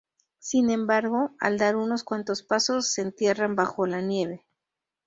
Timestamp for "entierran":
3.03-3.55